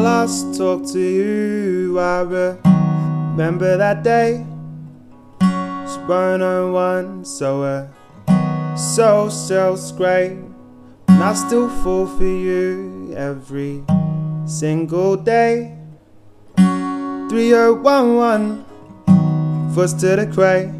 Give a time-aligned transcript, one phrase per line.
[0.00, 4.44] last talked to you, I remember that day.
[5.86, 7.86] Spun on one, so uh,
[8.76, 10.38] so so great.
[11.08, 13.84] And I still fall for you every
[14.46, 15.76] single day.
[16.56, 18.64] 3011,
[19.74, 20.79] first to the crate.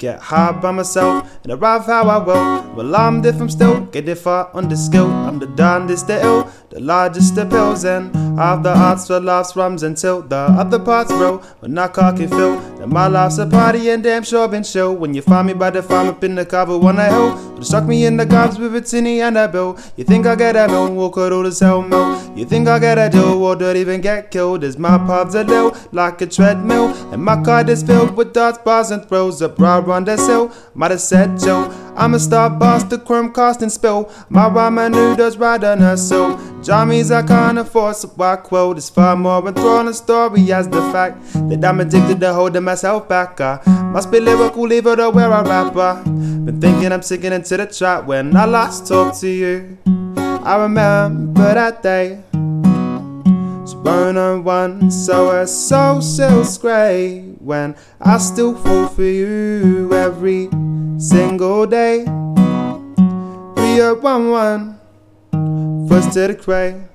[0.00, 2.72] Get high by myself and arrive how I will.
[2.74, 5.10] Well, I'm different still, get it far on the skill.
[5.10, 9.54] I'm the darndest, the ill, the largest, the pills, and I've the arts for laughs,
[9.56, 11.40] rums until the other parts real.
[11.60, 14.90] When I cock and feel that my life's a party and damn sure been show.
[14.90, 17.62] When you find me by the farm up in the cover on a hill, or
[17.62, 19.78] struck me in the gobs with a tinny and a bill.
[19.96, 22.18] You think I get a mill, walk out all this hell mill.
[22.34, 24.64] You think I get a deal, or don't even get killed.
[24.64, 28.56] As my paths are low, like a treadmill, and my card is filled with darts,
[28.56, 29.42] bars, and throws.
[29.42, 31.70] A broad on the sill, might have said Joe.
[31.96, 34.10] I'm a star boss, the chrome cost and spill.
[34.30, 36.38] My rhyme noodles ride on her so.
[36.62, 41.16] Jammies I can't afford, so I quote is far more enthralling story as the fact
[41.48, 43.40] that I'm addicted to holding myself back.
[43.40, 43.60] I
[43.92, 46.02] must be lyrical, leave it where I rapper.
[46.04, 49.78] Been thinking I'm sinking into the trap when I last talked to you.
[50.16, 52.22] I remember that day.
[53.64, 60.48] Spurn on one, so it's so still grey when I still fall for you every
[60.98, 62.04] single day.
[63.56, 64.79] We are oh, one one,
[65.90, 66.89] to the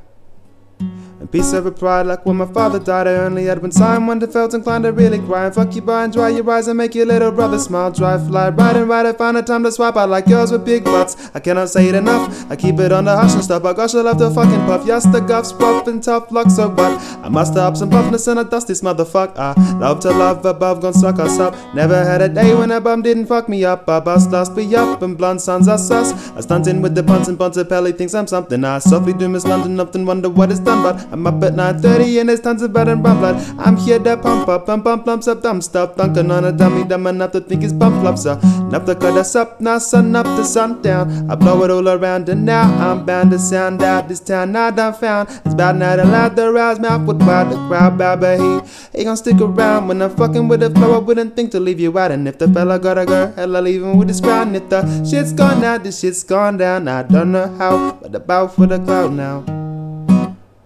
[1.25, 4.23] And peace over pride, like when my father died, I only had one time when
[4.23, 5.47] I felt inclined to really cry.
[5.47, 7.89] And fuck you by and dry your eyes and make your little brother smile.
[7.89, 9.95] Dry fly, ride and ride, I find a time to swap.
[9.95, 11.31] I like girls with big butts.
[11.33, 12.45] I cannot say it enough.
[12.51, 13.65] I keep it on the hush and stuff.
[13.65, 14.85] I gosh, I love to fucking puff.
[14.85, 17.01] Yes, the guff's rough and tough luck, so what?
[17.25, 19.35] I must have some buffness and a dust this motherfucker.
[19.35, 21.55] I love to love above, gon' suck us up.
[21.73, 23.89] Never had a day when a bum didn't fuck me up.
[23.89, 26.13] I bust lost be up and blunt sons are sus.
[26.37, 28.63] I stunting with the puns and Bontempelli thinks I'm something.
[28.63, 32.19] I softly do Miss London, often wonder what it's done, but I'm up at 9.30
[32.19, 33.37] and there's tons of bad and brown blood.
[33.57, 35.95] I'm here to pump up and pump lumps of dumb stuff.
[35.95, 38.25] Dunking on a dummy, dumb enough to think it's bump lumps.
[38.25, 38.37] Uh.
[38.67, 41.31] Enough to cut us up, now sun up to sundown.
[41.31, 44.71] I blow it all around and now I'm bound to sound out this town I
[44.71, 45.29] done found.
[45.45, 49.15] It's about night allowed to rise mouth with wild the crowd but he ain't gonna
[49.15, 49.87] stick around.
[49.87, 52.11] When I'm fucking with the flow, I wouldn't think to leave you out.
[52.11, 54.53] And if the fella gotta girl, hell, I leave him with his crown.
[54.53, 56.89] If the shit's gone out, the shit's gone down.
[56.89, 59.54] I don't know how, but about for the cloud now.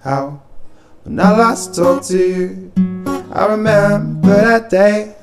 [0.09, 0.41] How?
[1.03, 2.71] When I last talked to you,
[3.31, 5.13] I remember that day.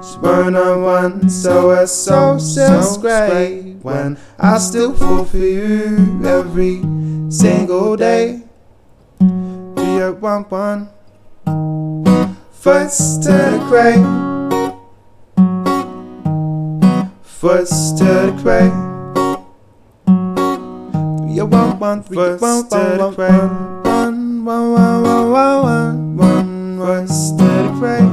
[0.00, 3.76] Spurn on one, so it's so, so great.
[3.82, 6.80] When I still fall for you every
[7.30, 8.44] single day.
[9.18, 10.88] Do you want one?
[12.52, 14.06] First to the grave.
[17.22, 18.89] First to the grave.
[21.30, 22.06] You want?
[22.08, 23.80] First to the grave
[24.10, 27.06] one, one, one, one, one, one, one.
[27.06, 28.10] First to the grave.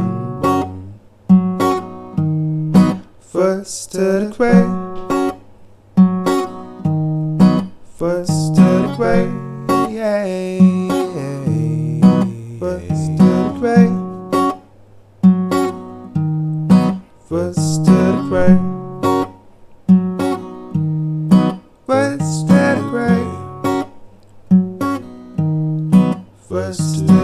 [3.22, 4.36] First to the.
[4.42, 4.58] Yeah.
[8.00, 9.32] First to the grave.
[12.60, 13.96] First to the grave.
[17.28, 18.77] First to the grave.
[26.58, 27.17] First